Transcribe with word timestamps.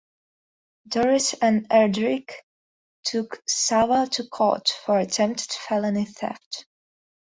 Dorris 0.87 1.35
and 1.43 1.69
Erdrich 1.69 2.31
took 3.03 3.43
Sava 3.47 4.07
to 4.13 4.27
court 4.27 4.71
for 4.83 4.97
attempted 4.97 5.51
felony 5.51 6.05
theft. 6.05 6.65